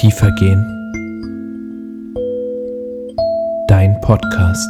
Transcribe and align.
Tiefer 0.00 0.32
gehen. 0.32 0.64
Dein 3.68 4.00
Podcast. 4.00 4.66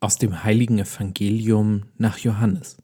Aus 0.00 0.16
dem 0.16 0.42
heiligen 0.42 0.78
Evangelium 0.78 1.82
nach 1.98 2.16
Johannes. 2.16 2.78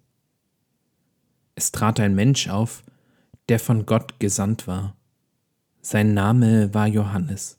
Es 1.54 1.72
trat 1.72 1.98
ein 1.98 2.14
Mensch 2.14 2.50
auf, 2.50 2.84
der 3.48 3.58
von 3.58 3.86
Gott 3.86 4.20
gesandt 4.20 4.66
war. 4.66 4.94
Sein 5.80 6.12
Name 6.12 6.74
war 6.74 6.86
Johannes. 6.86 7.56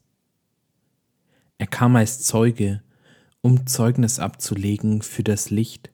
Er 1.57 1.65
kam 1.65 1.95
als 1.95 2.21
Zeuge, 2.21 2.83
um 3.41 3.65
Zeugnis 3.65 4.19
abzulegen 4.19 5.01
für 5.01 5.23
das 5.23 5.49
Licht, 5.49 5.89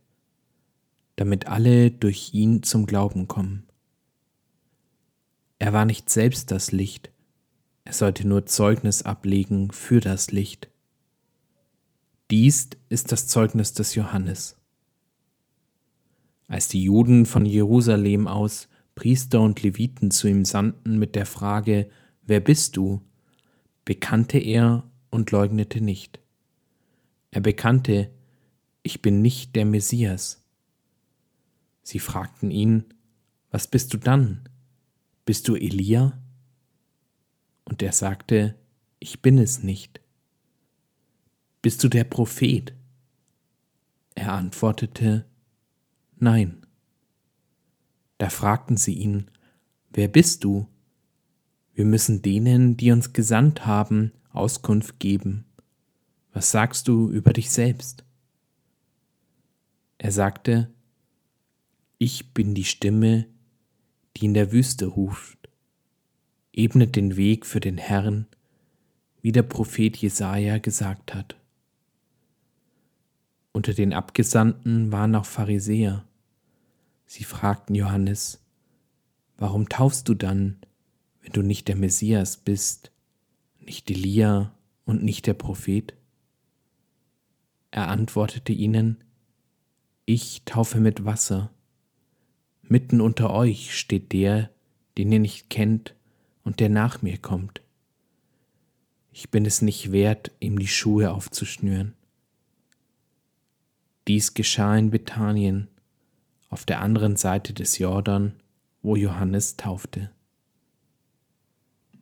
damit 1.16 1.48
alle 1.48 1.92
durch 1.92 2.34
ihn 2.34 2.64
zum 2.64 2.86
Glauben 2.86 3.28
kommen. 3.28 3.68
Er 5.60 5.74
war 5.74 5.86
nicht 5.86 6.10
selbst 6.10 6.52
das 6.52 6.72
Licht, 6.72 7.12
er 7.86 7.94
sollte 7.94 8.28
nur 8.28 8.46
Zeugnis 8.46 9.04
ablegen 9.04 9.72
für 9.72 10.00
das 10.00 10.32
Licht. 10.32 10.70
Dies 12.32 12.70
ist 12.90 13.12
das 13.12 13.28
Zeugnis 13.28 13.74
des 13.74 13.96
Johannes. 13.96 14.58
Als 16.48 16.68
die 16.68 16.84
Juden 16.84 17.26
von 17.26 17.46
Jerusalem 17.46 18.28
aus 18.28 18.70
Priester 18.96 19.42
und 19.42 19.62
Leviten 19.64 20.12
zu 20.12 20.28
ihm 20.28 20.46
sandten 20.46 20.98
mit 20.98 21.16
der 21.16 21.26
Frage, 21.26 21.90
Wer 22.26 22.40
bist 22.40 22.78
du? 22.78 23.02
bekannte 23.86 24.38
er 24.38 24.90
und 25.10 25.32
leugnete 25.32 25.82
nicht. 25.82 26.22
Er 27.32 27.42
bekannte, 27.42 28.12
ich 28.82 29.02
bin 29.02 29.22
nicht 29.22 29.56
der 29.56 29.66
Messias. 29.66 30.43
Sie 31.84 32.00
fragten 32.00 32.50
ihn, 32.50 32.86
was 33.52 33.68
bist 33.68 33.94
du 33.94 33.98
dann? 33.98 34.50
Bist 35.26 35.48
du 35.48 35.56
Elia? 35.56 36.20
Und 37.66 37.82
er 37.82 37.92
sagte, 37.92 38.58
ich 39.00 39.22
bin 39.22 39.38
es 39.38 39.62
nicht. 39.64 40.02
Bist 41.62 41.84
du 41.84 41.90
der 41.90 42.04
Prophet? 42.04 42.74
Er 44.16 44.34
antwortete, 44.34 45.26
nein. 46.18 46.66
Da 48.18 48.30
fragten 48.30 48.78
sie 48.78 48.94
ihn, 48.94 49.30
wer 49.92 50.08
bist 50.08 50.44
du? 50.44 50.68
Wir 51.74 51.86
müssen 51.86 52.22
denen, 52.22 52.78
die 52.78 52.92
uns 52.92 53.14
gesandt 53.14 53.66
haben, 53.66 54.12
Auskunft 54.32 55.00
geben. 55.00 55.46
Was 56.32 56.52
sagst 56.52 56.88
du 56.88 57.10
über 57.10 57.34
dich 57.34 57.52
selbst? 57.52 58.04
Er 59.98 60.12
sagte, 60.12 60.73
Ich 62.06 62.34
bin 62.34 62.54
die 62.54 62.66
Stimme, 62.66 63.28
die 64.18 64.26
in 64.26 64.34
der 64.34 64.52
Wüste 64.52 64.88
ruft. 64.88 65.38
Ebnet 66.52 66.98
den 66.98 67.16
Weg 67.16 67.46
für 67.46 67.62
den 67.62 67.78
Herrn, 67.78 68.28
wie 69.22 69.32
der 69.32 69.44
Prophet 69.44 69.96
Jesaja 69.96 70.58
gesagt 70.58 71.14
hat. 71.16 71.38
Unter 73.54 73.74
den 73.74 73.94
Abgesandten 73.94 74.92
waren 74.92 75.16
auch 75.16 75.26
Pharisäer. 75.26 76.04
Sie 77.06 77.24
fragten 77.24 77.74
Johannes, 77.74 78.44
Warum 79.38 79.70
taufst 79.70 80.10
du 80.10 80.14
dann, 80.14 80.58
wenn 81.22 81.32
du 81.32 81.42
nicht 81.42 81.70
der 81.70 81.78
Messias 81.78 82.36
bist, 82.36 82.92
nicht 83.62 83.90
Elia 83.90 84.54
und 84.84 85.06
nicht 85.06 85.26
der 85.26 85.36
Prophet? 85.36 85.94
Er 87.72 87.88
antwortete 87.88 88.52
ihnen, 88.52 89.02
Ich 90.04 90.42
taufe 90.44 90.82
mit 90.82 91.06
Wasser. 91.06 91.54
Mitten 92.74 93.02
unter 93.02 93.30
euch 93.30 93.78
steht 93.78 94.12
der, 94.14 94.50
den 94.98 95.12
ihr 95.12 95.20
nicht 95.20 95.50
kennt 95.50 95.96
und 96.44 96.60
der 96.60 96.70
nach 96.70 97.02
mir 97.02 97.18
kommt. 97.18 97.62
Ich 99.12 99.30
bin 99.30 99.46
es 99.46 99.62
nicht 99.62 99.92
wert, 99.92 100.32
ihm 100.40 100.58
die 100.58 100.68
Schuhe 100.68 101.12
aufzuschnüren. 101.12 101.94
Dies 104.08 104.34
geschah 104.34 104.76
in 104.78 104.90
Bethanien, 104.90 105.68
auf 106.50 106.66
der 106.66 106.82
anderen 106.82 107.16
Seite 107.16 107.54
des 107.54 107.78
Jordan, 107.78 108.34
wo 108.82 108.96
Johannes 108.96 109.56
taufte 109.56 110.10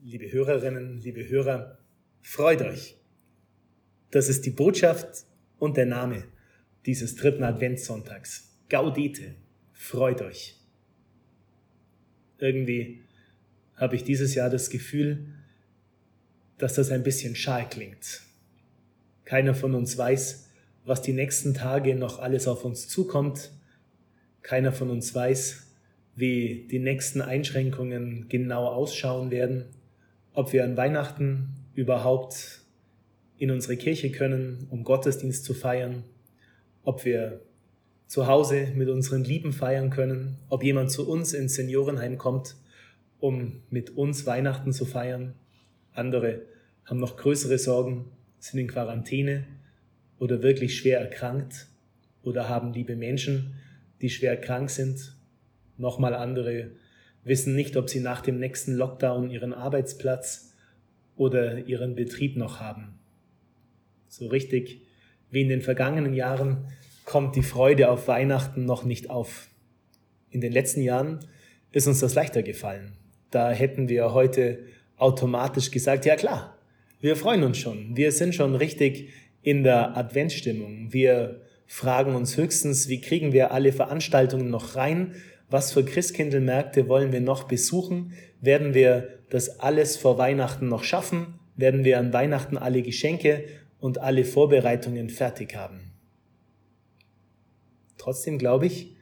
liebe 0.03 0.31
Hörerinnen, 0.31 0.99
liebe 1.01 1.27
Hörer, 1.27 1.77
freut 2.21 2.61
euch. 2.61 2.97
Das 4.09 4.29
ist 4.29 4.45
die 4.45 4.51
Botschaft 4.51 5.25
und 5.59 5.77
der 5.77 5.85
Name 5.85 6.25
dieses 6.85 7.15
dritten 7.15 7.43
Adventssonntags. 7.43 8.57
Gaudete, 8.69 9.35
freut 9.73 10.21
euch. 10.21 10.60
Irgendwie 12.41 13.01
habe 13.75 13.95
ich 13.95 14.03
dieses 14.03 14.35
Jahr 14.35 14.49
das 14.49 14.69
Gefühl, 14.69 15.25
dass 16.57 16.73
das 16.73 16.91
ein 16.91 17.03
bisschen 17.03 17.35
schal 17.35 17.67
klingt. 17.69 18.21
Keiner 19.23 19.55
von 19.55 19.73
uns 19.73 19.97
weiß, 19.97 20.49
was 20.83 21.01
die 21.01 21.13
nächsten 21.13 21.53
Tage 21.53 21.95
noch 21.95 22.19
alles 22.19 22.47
auf 22.47 22.65
uns 22.65 22.89
zukommt. 22.89 23.51
Keiner 24.41 24.73
von 24.73 24.89
uns 24.89 25.15
weiß, 25.15 25.67
wie 26.15 26.67
die 26.69 26.79
nächsten 26.79 27.21
Einschränkungen 27.21 28.27
genau 28.27 28.67
ausschauen 28.67 29.31
werden 29.31 29.65
ob 30.33 30.53
wir 30.53 30.63
an 30.63 30.77
Weihnachten 30.77 31.49
überhaupt 31.75 32.61
in 33.37 33.51
unsere 33.51 33.77
Kirche 33.77 34.11
können, 34.11 34.67
um 34.69 34.83
Gottesdienst 34.83 35.43
zu 35.43 35.53
feiern, 35.53 36.03
ob 36.83 37.05
wir 37.05 37.41
zu 38.11 38.27
Hause 38.27 38.67
mit 38.75 38.89
unseren 38.89 39.23
Lieben 39.23 39.53
feiern 39.53 39.89
können, 39.89 40.37
ob 40.49 40.65
jemand 40.65 40.91
zu 40.91 41.09
uns 41.09 41.31
ins 41.31 41.55
Seniorenheim 41.55 42.17
kommt, 42.17 42.57
um 43.21 43.61
mit 43.69 43.91
uns 43.91 44.25
Weihnachten 44.25 44.73
zu 44.73 44.83
feiern. 44.83 45.33
Andere 45.93 46.41
haben 46.83 46.99
noch 46.99 47.15
größere 47.15 47.57
Sorgen, 47.57 48.11
sind 48.37 48.59
in 48.59 48.67
Quarantäne 48.67 49.45
oder 50.19 50.43
wirklich 50.43 50.77
schwer 50.77 50.99
erkrankt 50.99 51.67
oder 52.21 52.49
haben 52.49 52.73
liebe 52.73 52.97
Menschen, 52.97 53.53
die 54.01 54.09
schwer 54.09 54.35
krank 54.35 54.69
sind. 54.71 55.15
Nochmal 55.77 56.13
andere 56.13 56.71
wissen 57.23 57.55
nicht, 57.55 57.77
ob 57.77 57.89
sie 57.89 58.01
nach 58.01 58.19
dem 58.19 58.39
nächsten 58.39 58.75
Lockdown 58.75 59.29
ihren 59.29 59.53
Arbeitsplatz 59.53 60.53
oder 61.15 61.59
ihren 61.65 61.95
Betrieb 61.95 62.35
noch 62.35 62.59
haben. 62.59 62.99
So 64.09 64.27
richtig 64.27 64.81
wie 65.29 65.43
in 65.43 65.47
den 65.47 65.61
vergangenen 65.61 66.13
Jahren 66.13 66.65
kommt 67.11 67.35
die 67.35 67.43
Freude 67.43 67.89
auf 67.89 68.07
Weihnachten 68.07 68.63
noch 68.63 68.85
nicht 68.85 69.09
auf. 69.09 69.49
In 70.29 70.39
den 70.39 70.53
letzten 70.53 70.79
Jahren 70.81 71.19
ist 71.73 71.85
uns 71.85 71.99
das 71.99 72.15
leichter 72.15 72.41
gefallen. 72.41 72.93
Da 73.31 73.51
hätten 73.51 73.89
wir 73.89 74.13
heute 74.13 74.59
automatisch 74.95 75.71
gesagt, 75.71 76.05
ja 76.05 76.15
klar, 76.15 76.57
wir 77.01 77.17
freuen 77.17 77.43
uns 77.43 77.57
schon, 77.57 77.97
wir 77.97 78.13
sind 78.13 78.33
schon 78.33 78.55
richtig 78.55 79.09
in 79.41 79.65
der 79.65 79.97
Adventsstimmung. 79.97 80.93
Wir 80.93 81.41
fragen 81.67 82.15
uns 82.15 82.37
höchstens, 82.37 82.87
wie 82.87 83.01
kriegen 83.01 83.33
wir 83.33 83.51
alle 83.51 83.73
Veranstaltungen 83.73 84.49
noch 84.49 84.77
rein, 84.77 85.15
was 85.49 85.73
für 85.73 85.83
Christkindlmärkte 85.83 86.87
wollen 86.87 87.11
wir 87.11 87.19
noch 87.19 87.43
besuchen? 87.43 88.13
Werden 88.39 88.73
wir 88.73 89.09
das 89.29 89.59
alles 89.59 89.97
vor 89.97 90.17
Weihnachten 90.17 90.69
noch 90.69 90.85
schaffen? 90.85 91.41
Werden 91.57 91.83
wir 91.83 91.99
an 91.99 92.13
Weihnachten 92.13 92.57
alle 92.57 92.81
Geschenke 92.81 93.43
und 93.81 93.97
alle 93.97 94.23
Vorbereitungen 94.23 95.09
fertig 95.09 95.57
haben? 95.57 95.90
Trotzdem 98.01 98.39
glaube 98.39 98.65
ich, 98.65 98.95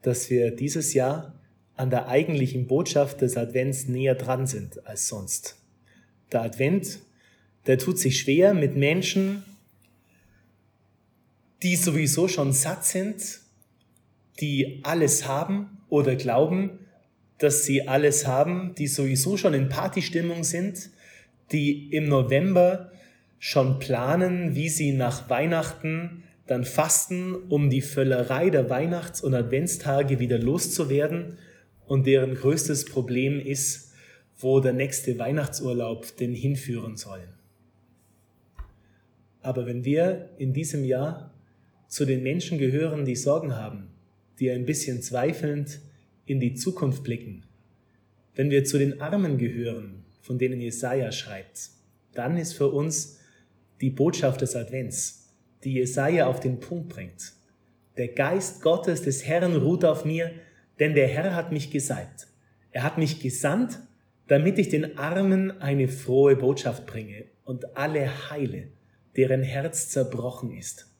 dass 0.00 0.30
wir 0.30 0.50
dieses 0.50 0.94
Jahr 0.94 1.38
an 1.74 1.90
der 1.90 2.08
eigentlichen 2.08 2.66
Botschaft 2.66 3.20
des 3.20 3.36
Advents 3.36 3.86
näher 3.86 4.14
dran 4.14 4.46
sind 4.46 4.86
als 4.86 5.08
sonst. 5.08 5.56
Der 6.32 6.40
Advent, 6.40 7.00
der 7.66 7.76
tut 7.76 7.98
sich 7.98 8.18
schwer 8.18 8.54
mit 8.54 8.74
Menschen, 8.74 9.44
die 11.62 11.76
sowieso 11.76 12.28
schon 12.28 12.54
satt 12.54 12.86
sind, 12.86 13.40
die 14.40 14.80
alles 14.84 15.28
haben 15.28 15.82
oder 15.90 16.16
glauben, 16.16 16.78
dass 17.36 17.64
sie 17.64 17.86
alles 17.86 18.26
haben, 18.26 18.74
die 18.74 18.86
sowieso 18.86 19.36
schon 19.36 19.52
in 19.52 19.68
Partystimmung 19.68 20.44
sind, 20.44 20.88
die 21.52 21.92
im 21.92 22.08
November 22.08 22.90
schon 23.38 23.80
planen, 23.80 24.54
wie 24.54 24.70
sie 24.70 24.92
nach 24.92 25.28
Weihnachten 25.28 26.22
dann 26.46 26.64
fasten, 26.64 27.34
um 27.34 27.70
die 27.70 27.82
Völlerei 27.82 28.50
der 28.50 28.70
Weihnachts- 28.70 29.20
und 29.20 29.34
Adventstage 29.34 30.20
wieder 30.20 30.38
loszuwerden 30.38 31.38
und 31.86 32.06
deren 32.06 32.34
größtes 32.34 32.84
Problem 32.84 33.40
ist, 33.40 33.92
wo 34.38 34.60
der 34.60 34.72
nächste 34.72 35.18
Weihnachtsurlaub 35.18 36.16
denn 36.18 36.34
hinführen 36.34 36.96
soll. 36.96 37.22
Aber 39.40 39.66
wenn 39.66 39.84
wir 39.84 40.30
in 40.38 40.52
diesem 40.52 40.84
Jahr 40.84 41.32
zu 41.88 42.04
den 42.04 42.22
Menschen 42.22 42.58
gehören, 42.58 43.04
die 43.04 43.16
Sorgen 43.16 43.56
haben, 43.56 43.88
die 44.38 44.50
ein 44.50 44.66
bisschen 44.66 45.02
zweifelnd 45.02 45.80
in 46.26 46.40
die 46.40 46.54
Zukunft 46.54 47.04
blicken, 47.04 47.44
wenn 48.34 48.50
wir 48.50 48.64
zu 48.64 48.78
den 48.78 49.00
Armen 49.00 49.38
gehören, 49.38 50.04
von 50.20 50.38
denen 50.38 50.60
Jesaja 50.60 51.12
schreibt, 51.12 51.70
dann 52.12 52.36
ist 52.36 52.52
für 52.54 52.68
uns 52.68 53.20
die 53.80 53.90
Botschaft 53.90 54.40
des 54.40 54.56
Advents, 54.56 55.25
die 55.66 55.74
Jesaja 55.74 56.28
auf 56.28 56.38
den 56.38 56.60
Punkt 56.60 56.88
bringt, 56.88 57.32
Der 57.96 58.08
Geist 58.08 58.62
Gottes 58.62 59.02
des 59.02 59.26
Herrn 59.26 59.56
ruht 59.56 59.84
auf 59.84 60.04
mir, 60.04 60.30
denn 60.78 60.94
der 60.94 61.08
Herr 61.08 61.34
hat 61.34 61.50
mich 61.50 61.70
gesalbt. 61.70 62.28
Er 62.70 62.84
hat 62.84 62.98
mich 62.98 63.20
gesandt, 63.20 63.80
damit 64.28 64.58
ich 64.58 64.68
den 64.68 64.96
Armen 64.96 65.60
eine 65.60 65.88
frohe 65.88 66.36
Botschaft 66.36 66.86
bringe 66.86 67.24
und 67.44 67.76
alle 67.76 68.30
heile, 68.30 68.68
deren 69.16 69.42
Herz 69.42 69.88
zerbrochen 69.88 70.56
ist, 70.56 70.94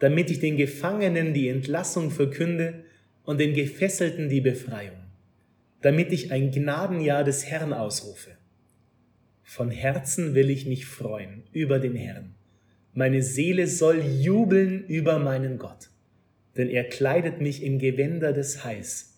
damit 0.00 0.30
ich 0.30 0.40
den 0.40 0.56
Gefangenen 0.56 1.32
die 1.32 1.48
Entlassung 1.48 2.10
verkünde 2.10 2.84
und 3.24 3.38
den 3.38 3.54
Gefesselten 3.54 4.28
die 4.28 4.40
Befreiung, 4.40 4.98
damit 5.80 6.12
ich 6.12 6.32
ein 6.32 6.50
Gnadenjahr 6.50 7.22
des 7.22 7.46
Herrn 7.46 7.72
ausrufe. 7.72 8.30
Von 9.44 9.70
Herzen 9.70 10.34
will 10.34 10.50
ich 10.50 10.66
mich 10.66 10.86
freuen 10.86 11.44
über 11.52 11.78
den 11.78 11.94
Herrn. 11.94 12.34
Meine 12.94 13.22
Seele 13.22 13.66
soll 13.66 14.02
jubeln 14.02 14.84
über 14.86 15.18
meinen 15.18 15.58
Gott, 15.58 15.90
denn 16.56 16.68
er 16.68 16.84
kleidet 16.84 17.40
mich 17.40 17.62
in 17.62 17.78
Gewänder 17.78 18.32
des 18.32 18.64
Heils 18.64 19.12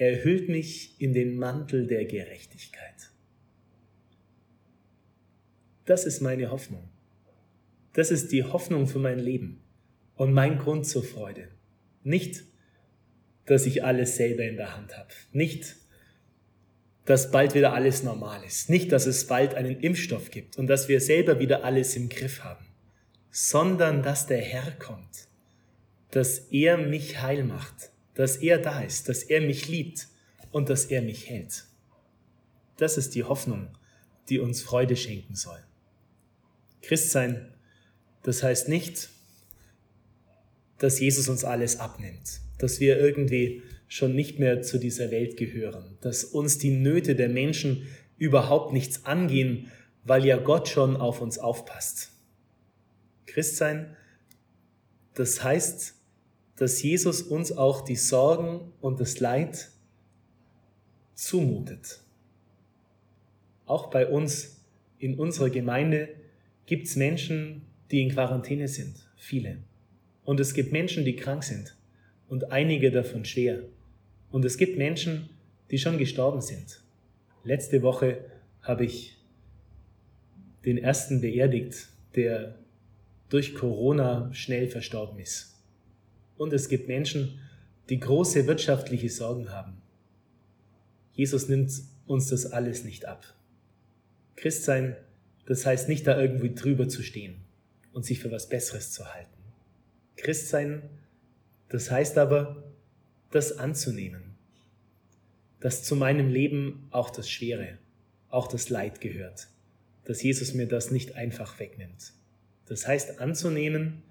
er 0.00 0.24
hüllt 0.24 0.48
mich 0.48 0.98
in 0.98 1.12
den 1.12 1.36
Mantel 1.36 1.86
der 1.86 2.06
Gerechtigkeit. 2.06 3.10
Das 5.84 6.06
ist 6.06 6.22
meine 6.22 6.50
Hoffnung. 6.50 6.88
Das 7.92 8.10
ist 8.10 8.32
die 8.32 8.42
Hoffnung 8.42 8.86
für 8.86 8.98
mein 8.98 9.18
Leben 9.18 9.62
und 10.14 10.32
mein 10.32 10.58
Grund 10.58 10.86
zur 10.86 11.04
Freude. 11.04 11.48
Nicht, 12.02 12.44
dass 13.44 13.66
ich 13.66 13.84
alles 13.84 14.16
selber 14.16 14.44
in 14.44 14.56
der 14.56 14.74
Hand 14.74 14.96
habe. 14.96 15.10
Nicht, 15.32 15.76
dass 17.04 17.30
bald 17.30 17.54
wieder 17.54 17.74
alles 17.74 18.02
normal 18.02 18.42
ist. 18.42 18.70
Nicht, 18.70 18.92
dass 18.92 19.04
es 19.04 19.26
bald 19.26 19.54
einen 19.54 19.80
Impfstoff 19.80 20.30
gibt 20.30 20.56
und 20.56 20.66
dass 20.66 20.88
wir 20.88 21.02
selber 21.02 21.40
wieder 21.40 21.62
alles 21.62 21.94
im 21.94 22.08
Griff 22.08 22.42
haben. 22.42 22.64
Sondern, 23.30 24.02
dass 24.02 24.26
der 24.26 24.40
Herr 24.40 24.72
kommt. 24.72 25.28
Dass 26.10 26.38
er 26.50 26.76
mich 26.76 27.20
heil 27.22 27.44
macht 27.44 27.90
dass 28.20 28.36
er 28.36 28.58
da 28.58 28.82
ist, 28.82 29.08
dass 29.08 29.22
er 29.22 29.40
mich 29.40 29.68
liebt 29.68 30.08
und 30.50 30.68
dass 30.68 30.84
er 30.84 31.00
mich 31.00 31.30
hält. 31.30 31.64
Das 32.76 32.98
ist 32.98 33.14
die 33.14 33.24
Hoffnung, 33.24 33.68
die 34.28 34.38
uns 34.40 34.60
Freude 34.60 34.94
schenken 34.94 35.36
soll. 35.36 35.58
Christsein, 36.82 37.52
das 38.22 38.42
heißt 38.42 38.68
nicht, 38.68 39.08
dass 40.76 41.00
Jesus 41.00 41.30
uns 41.30 41.44
alles 41.44 41.80
abnimmt, 41.80 42.42
dass 42.58 42.78
wir 42.78 42.98
irgendwie 42.98 43.62
schon 43.88 44.14
nicht 44.14 44.38
mehr 44.38 44.60
zu 44.60 44.78
dieser 44.78 45.10
Welt 45.10 45.38
gehören, 45.38 45.96
dass 46.02 46.22
uns 46.24 46.58
die 46.58 46.70
Nöte 46.70 47.14
der 47.14 47.30
Menschen 47.30 47.86
überhaupt 48.18 48.74
nichts 48.74 49.06
angehen, 49.06 49.70
weil 50.04 50.26
ja 50.26 50.36
Gott 50.36 50.68
schon 50.68 50.96
auf 50.96 51.22
uns 51.22 51.38
aufpasst. 51.38 52.10
Christsein, 53.30 53.96
das 55.14 55.42
heißt, 55.42 55.94
dass 56.56 56.82
Jesus 56.82 57.22
uns 57.22 57.52
auch 57.52 57.82
die 57.82 57.96
Sorgen 57.96 58.72
und 58.80 59.00
das 59.00 59.20
Leid 59.20 59.70
zumutet. 61.14 62.00
Auch 63.66 63.90
bei 63.90 64.06
uns 64.06 64.60
in 64.98 65.18
unserer 65.18 65.50
Gemeinde 65.50 66.08
gibt 66.66 66.86
es 66.86 66.96
Menschen, 66.96 67.62
die 67.90 68.02
in 68.02 68.10
Quarantäne 68.10 68.68
sind, 68.68 69.08
viele. 69.16 69.58
Und 70.24 70.38
es 70.40 70.54
gibt 70.54 70.72
Menschen, 70.72 71.04
die 71.04 71.16
krank 71.16 71.44
sind 71.44 71.76
und 72.28 72.52
einige 72.52 72.90
davon 72.90 73.24
schwer. 73.24 73.62
Und 74.30 74.44
es 74.44 74.56
gibt 74.56 74.76
Menschen, 74.76 75.30
die 75.70 75.78
schon 75.78 75.98
gestorben 75.98 76.40
sind. 76.40 76.82
Letzte 77.42 77.82
Woche 77.82 78.18
habe 78.62 78.84
ich 78.84 79.16
den 80.64 80.78
ersten 80.78 81.20
beerdigt, 81.20 81.88
der 82.14 82.58
durch 83.30 83.54
Corona 83.54 84.28
schnell 84.34 84.68
verstorben 84.68 85.18
ist. 85.18 85.56
Und 86.36 86.52
es 86.52 86.68
gibt 86.68 86.88
Menschen, 86.88 87.40
die 87.88 87.98
große 87.98 88.46
wirtschaftliche 88.46 89.08
Sorgen 89.08 89.50
haben. 89.50 89.80
Jesus 91.14 91.48
nimmt 91.48 91.72
uns 92.06 92.28
das 92.28 92.46
alles 92.46 92.84
nicht 92.84 93.06
ab. 93.06 93.34
Christsein, 94.36 94.96
das 95.46 95.64
heißt 95.66 95.88
nicht 95.88 96.06
da 96.06 96.20
irgendwie 96.20 96.54
drüber 96.54 96.88
zu 96.88 97.02
stehen 97.02 97.36
und 97.92 98.04
sich 98.04 98.20
für 98.20 98.30
was 98.30 98.48
Besseres 98.48 98.92
zu 98.92 99.12
halten. 99.12 99.30
Christsein, 100.16 100.82
das 101.68 101.90
heißt 101.90 102.18
aber, 102.18 102.64
das 103.30 103.58
anzunehmen, 103.58 104.34
dass 105.60 105.84
zu 105.84 105.94
meinem 105.94 106.28
Leben 106.28 106.88
auch 106.90 107.10
das 107.10 107.30
Schwere, 107.30 107.78
auch 108.28 108.48
das 108.48 108.70
Leid 108.70 109.00
gehört, 109.00 109.48
dass 110.04 110.22
Jesus 110.22 110.54
mir 110.54 110.66
das 110.66 110.90
nicht 110.90 111.14
einfach 111.14 111.58
wegnimmt. 111.60 112.12
Das 112.70 112.86
heißt 112.86 113.18
anzunehmen, 113.18 114.04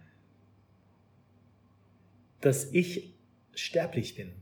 dass 2.42 2.74
ich 2.74 3.16
sterblich 3.56 4.16
bin 4.16 4.34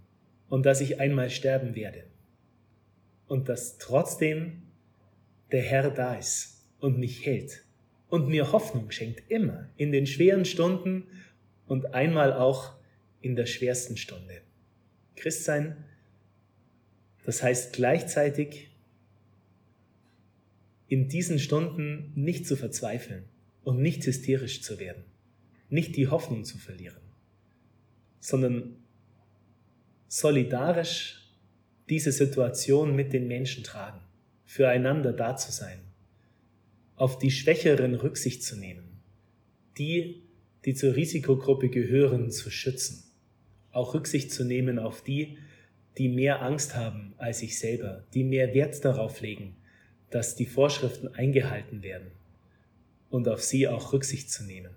und 0.50 0.66
dass 0.66 0.82
ich 0.82 1.00
einmal 1.00 1.30
sterben 1.30 1.76
werde. 1.76 2.04
Und 3.28 3.48
dass 3.48 3.78
trotzdem 3.78 4.64
der 5.52 5.62
Herr 5.62 5.92
da 5.92 6.16
ist 6.16 6.66
und 6.80 6.98
mich 6.98 7.28
hält 7.28 7.64
und 8.10 8.28
mir 8.28 8.52
Hoffnung 8.52 8.90
schenkt, 8.90 9.30
immer 9.30 9.70
in 9.78 9.92
den 9.92 10.08
schweren 10.08 10.46
Stunden 10.46 11.04
und 11.68 11.94
einmal 11.94 12.34
auch 12.34 12.74
in 13.22 13.36
der 13.36 13.46
schwersten 13.46 13.98
Stunde. 13.98 14.42
Christsein, 15.16 15.86
das 17.24 17.44
heißt 17.44 17.74
gleichzeitig 17.74 18.72
in 20.88 21.08
diesen 21.08 21.38
Stunden 21.38 22.14
nicht 22.16 22.48
zu 22.48 22.56
verzweifeln 22.56 23.30
und 23.68 23.82
nicht 23.82 24.06
hysterisch 24.06 24.62
zu 24.62 24.80
werden, 24.80 25.04
nicht 25.70 25.96
die 25.96 26.08
Hoffnung 26.08 26.46
zu 26.46 26.58
verlieren 26.58 27.08
sondern 28.20 28.76
solidarisch 30.10 31.32
diese 31.90 32.12
Situation 32.12 32.96
mit 32.96 33.14
den 33.14 33.28
Menschen 33.28 33.64
tragen, 33.64 34.02
füreinander 34.46 35.14
da 35.14 35.38
zu 35.38 35.52
sein, 35.52 35.80
auf 36.96 37.20
die 37.20 37.32
Schwächeren 37.32 37.96
Rücksicht 37.96 38.44
zu 38.44 38.58
nehmen, 38.58 39.02
die, 39.78 40.24
die 40.66 40.74
zur 40.74 40.96
Risikogruppe 40.96 41.70
gehören, 41.70 42.32
zu 42.32 42.50
schützen, 42.50 43.04
auch 43.72 43.94
Rücksicht 43.94 44.32
zu 44.32 44.44
nehmen 44.44 44.80
auf 44.80 45.04
die, 45.04 45.38
die 45.98 46.10
mehr 46.10 46.42
Angst 46.42 46.76
haben 46.76 47.14
als 47.18 47.42
ich 47.42 47.58
selber, 47.58 48.04
die 48.14 48.24
mehr 48.24 48.54
Wert 48.54 48.84
darauf 48.84 49.22
legen, 49.22 49.56
dass 50.10 50.36
die 50.36 50.46
Vorschriften 50.46 51.08
eingehalten 51.08 51.82
werden 51.82 52.12
und 53.10 53.28
auf 53.28 53.42
sie 53.42 53.68
auch 53.68 53.94
Rücksicht 53.94 54.32
zu 54.32 54.44
nehmen. 54.44 54.74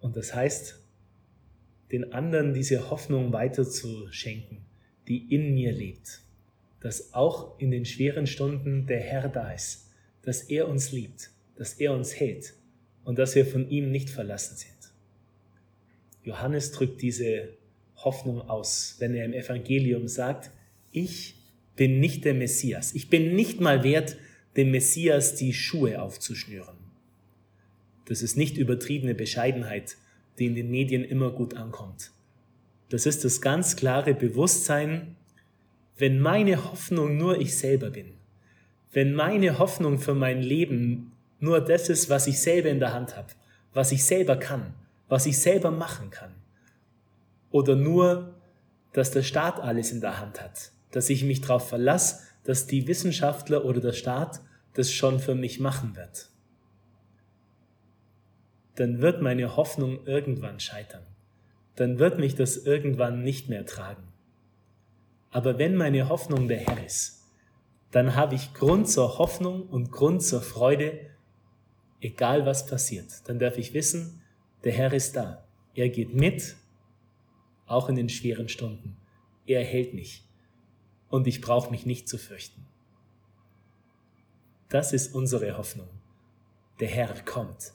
Und 0.00 0.16
das 0.16 0.34
heißt, 0.34 0.80
den 1.92 2.12
anderen 2.12 2.54
diese 2.54 2.90
Hoffnung 2.90 3.32
weiterzuschenken, 3.32 4.58
die 5.08 5.32
in 5.32 5.54
mir 5.54 5.72
lebt. 5.72 6.20
Dass 6.80 7.14
auch 7.14 7.60
in 7.60 7.70
den 7.70 7.84
schweren 7.84 8.26
Stunden 8.26 8.86
der 8.86 9.00
Herr 9.00 9.28
da 9.28 9.52
ist, 9.52 9.90
dass 10.22 10.42
er 10.42 10.68
uns 10.68 10.90
liebt, 10.90 11.30
dass 11.56 11.74
er 11.74 11.92
uns 11.92 12.18
hält 12.18 12.54
und 13.04 13.18
dass 13.18 13.34
wir 13.34 13.46
von 13.46 13.68
ihm 13.68 13.92
nicht 13.92 14.10
verlassen 14.10 14.56
sind. 14.56 14.92
Johannes 16.24 16.72
drückt 16.72 17.02
diese 17.02 17.50
Hoffnung 17.96 18.40
aus, 18.40 18.96
wenn 18.98 19.14
er 19.14 19.24
im 19.24 19.32
Evangelium 19.32 20.08
sagt, 20.08 20.50
ich 20.90 21.36
bin 21.76 22.00
nicht 22.00 22.24
der 22.24 22.34
Messias. 22.34 22.94
Ich 22.94 23.10
bin 23.10 23.34
nicht 23.34 23.60
mal 23.60 23.84
wert, 23.84 24.16
dem 24.56 24.70
Messias 24.70 25.34
die 25.34 25.52
Schuhe 25.52 26.00
aufzuschnüren. 26.00 26.76
Das 28.06 28.22
ist 28.22 28.36
nicht 28.36 28.56
übertriebene 28.56 29.14
Bescheidenheit, 29.14 29.96
die 30.38 30.46
in 30.46 30.54
den 30.54 30.70
Medien 30.70 31.04
immer 31.04 31.30
gut 31.30 31.54
ankommt. 31.54 32.12
Das 32.88 33.06
ist 33.06 33.24
das 33.24 33.40
ganz 33.40 33.76
klare 33.76 34.14
Bewusstsein, 34.14 35.16
wenn 35.96 36.20
meine 36.20 36.64
Hoffnung 36.70 37.16
nur 37.16 37.40
ich 37.40 37.56
selber 37.56 37.90
bin, 37.90 38.12
wenn 38.92 39.14
meine 39.14 39.58
Hoffnung 39.58 39.98
für 39.98 40.14
mein 40.14 40.42
Leben 40.42 41.12
nur 41.40 41.60
das 41.60 41.88
ist, 41.88 42.10
was 42.10 42.26
ich 42.26 42.40
selber 42.40 42.68
in 42.68 42.80
der 42.80 42.92
Hand 42.92 43.16
habe, 43.16 43.28
was 43.72 43.92
ich 43.92 44.04
selber 44.04 44.36
kann, 44.36 44.74
was 45.08 45.26
ich 45.26 45.38
selber 45.38 45.70
machen 45.70 46.10
kann, 46.10 46.34
oder 47.50 47.76
nur, 47.76 48.34
dass 48.92 49.10
der 49.10 49.22
Staat 49.22 49.60
alles 49.60 49.92
in 49.92 50.00
der 50.00 50.20
Hand 50.20 50.40
hat, 50.40 50.72
dass 50.90 51.10
ich 51.10 51.24
mich 51.24 51.40
darauf 51.40 51.68
verlasse, 51.68 52.24
dass 52.44 52.66
die 52.66 52.86
Wissenschaftler 52.86 53.64
oder 53.64 53.80
der 53.80 53.92
Staat 53.92 54.40
das 54.74 54.92
schon 54.92 55.20
für 55.20 55.34
mich 55.34 55.60
machen 55.60 55.96
wird 55.96 56.32
dann 58.76 59.00
wird 59.00 59.20
meine 59.20 59.56
Hoffnung 59.56 60.06
irgendwann 60.06 60.60
scheitern. 60.60 61.04
Dann 61.76 61.98
wird 61.98 62.18
mich 62.18 62.34
das 62.34 62.56
irgendwann 62.56 63.22
nicht 63.22 63.48
mehr 63.48 63.66
tragen. 63.66 64.02
Aber 65.30 65.58
wenn 65.58 65.76
meine 65.76 66.08
Hoffnung 66.08 66.48
der 66.48 66.58
Herr 66.58 66.84
ist, 66.84 67.22
dann 67.90 68.14
habe 68.14 68.34
ich 68.34 68.54
Grund 68.54 68.88
zur 68.88 69.18
Hoffnung 69.18 69.68
und 69.68 69.90
Grund 69.90 70.22
zur 70.22 70.40
Freude, 70.40 71.10
egal 72.00 72.46
was 72.46 72.66
passiert. 72.66 73.06
Dann 73.26 73.38
darf 73.38 73.58
ich 73.58 73.74
wissen, 73.74 74.22
der 74.64 74.72
Herr 74.72 74.92
ist 74.92 75.16
da. 75.16 75.44
Er 75.74 75.88
geht 75.88 76.14
mit, 76.14 76.56
auch 77.66 77.88
in 77.88 77.96
den 77.96 78.08
schweren 78.08 78.48
Stunden. 78.48 78.96
Er 79.46 79.64
hält 79.64 79.94
mich 79.94 80.24
und 81.12 81.26
ich 81.26 81.42
brauche 81.42 81.70
mich 81.70 81.84
nicht 81.84 82.08
zu 82.08 82.16
fürchten. 82.16 82.64
Das 84.70 84.94
ist 84.94 85.14
unsere 85.14 85.58
Hoffnung. 85.58 85.90
Der 86.80 86.88
Herr 86.88 87.22
kommt. 87.24 87.74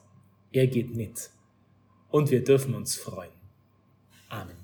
Er 0.52 0.66
geht 0.66 0.96
mit. 0.96 1.30
Und 2.10 2.32
wir 2.32 2.44
dürfen 2.44 2.74
uns 2.74 2.96
freuen. 2.96 3.30
Amen. 4.30 4.58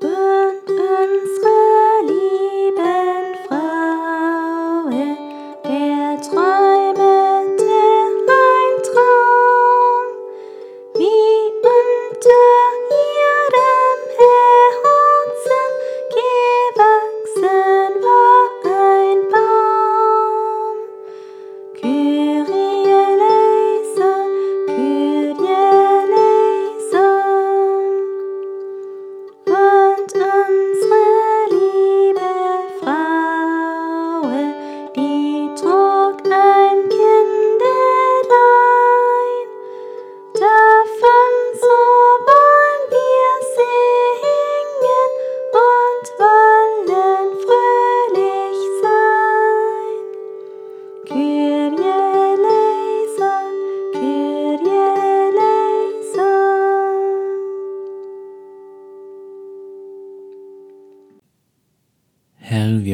Herr, 0.00 1.59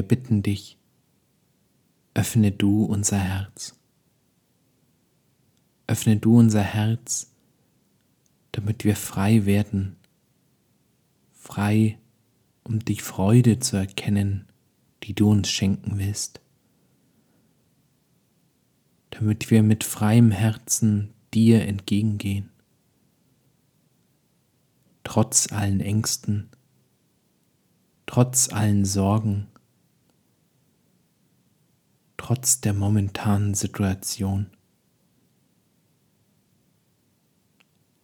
bitten 0.06 0.42
dich, 0.42 0.78
öffne 2.14 2.50
du 2.50 2.84
unser 2.84 3.18
Herz. 3.18 3.78
Öffne 5.86 6.16
du 6.16 6.38
unser 6.38 6.62
Herz, 6.62 7.32
damit 8.52 8.84
wir 8.84 8.96
frei 8.96 9.44
werden, 9.44 9.96
frei, 11.32 11.98
um 12.64 12.80
die 12.80 12.98
Freude 12.98 13.58
zu 13.60 13.76
erkennen, 13.76 14.46
die 15.02 15.14
du 15.14 15.30
uns 15.30 15.50
schenken 15.50 15.98
willst, 15.98 16.40
damit 19.10 19.50
wir 19.50 19.62
mit 19.62 19.84
freiem 19.84 20.30
Herzen 20.30 21.12
dir 21.32 21.62
entgegengehen, 21.62 22.50
trotz 25.04 25.52
allen 25.52 25.80
Ängsten, 25.80 26.48
trotz 28.06 28.52
allen 28.52 28.84
Sorgen, 28.84 29.46
trotz 32.16 32.60
der 32.60 32.74
momentanen 32.74 33.54
Situation. 33.54 34.50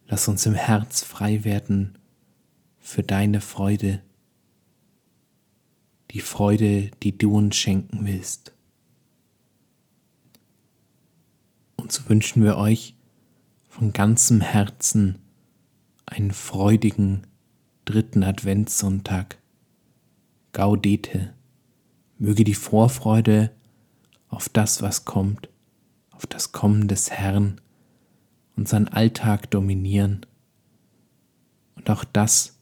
Lass 0.07 0.27
uns 0.27 0.45
im 0.45 0.53
Herz 0.53 1.03
frei 1.03 1.43
werden 1.43 1.97
für 2.79 3.03
deine 3.03 3.41
Freude, 3.41 4.01
die 6.11 6.19
Freude, 6.19 6.91
die 7.01 7.17
du 7.17 7.35
uns 7.35 7.55
schenken 7.55 8.05
willst. 8.05 8.53
Und 11.77 11.91
so 11.91 12.07
wünschen 12.09 12.43
wir 12.43 12.57
euch 12.57 12.95
von 13.67 13.91
ganzem 13.91 14.41
Herzen 14.41 15.19
einen 16.05 16.31
freudigen 16.31 17.25
dritten 17.85 18.23
Adventssonntag 18.23 19.39
Gaudete. 20.51 21.33
Möge 22.19 22.43
die 22.43 22.53
Vorfreude 22.53 23.51
auf 24.33 24.49
das, 24.49 24.81
was 24.81 25.05
kommt, 25.05 25.49
auf 26.11 26.25
das 26.25 26.51
Kommen 26.51 26.87
des 26.87 27.11
Herrn, 27.11 27.61
unseren 28.55 28.87
Alltag 28.87 29.49
dominieren 29.51 30.25
und 31.75 31.89
auch 31.89 32.03
das, 32.03 32.57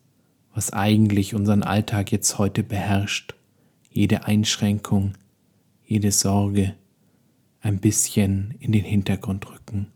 was 0.53 0.73
eigentlich 0.73 1.33
unseren 1.33 1.63
Alltag 1.63 2.11
jetzt 2.11 2.37
heute 2.37 2.63
beherrscht, 2.63 3.35
jede 3.89 4.25
Einschränkung, 4.25 5.13
jede 5.85 6.11
Sorge, 6.11 6.75
ein 7.61 7.79
bisschen 7.79 8.55
in 8.59 8.71
den 8.71 8.83
Hintergrund 8.83 9.49
rücken. 9.49 9.87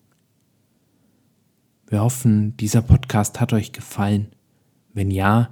Wir 1.88 2.02
hoffen, 2.02 2.56
dieser 2.58 2.82
Podcast 2.82 3.40
hat 3.40 3.54
euch 3.54 3.72
gefallen. 3.72 4.28
Wenn 4.94 5.12
ja, 5.12 5.50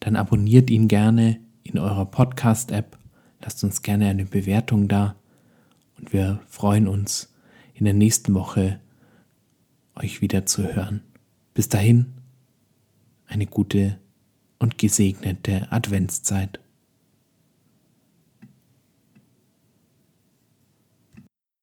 dann 0.00 0.16
abonniert 0.16 0.70
ihn 0.70 0.88
gerne 0.88 1.38
in 1.62 1.78
eurer 1.78 2.06
Podcast-App. 2.06 2.98
Lasst 3.40 3.62
uns 3.64 3.82
gerne 3.82 4.08
eine 4.08 4.24
Bewertung 4.24 4.88
da 4.88 5.16
und 6.02 6.12
wir 6.12 6.40
freuen 6.48 6.88
uns 6.88 7.32
in 7.74 7.84
der 7.84 7.94
nächsten 7.94 8.34
Woche 8.34 8.80
euch 9.94 10.20
wieder 10.20 10.44
zu 10.46 10.74
hören. 10.74 11.02
Bis 11.54 11.68
dahin 11.68 12.12
eine 13.26 13.46
gute 13.46 13.98
und 14.58 14.78
gesegnete 14.78 15.70
Adventszeit. 15.70 16.60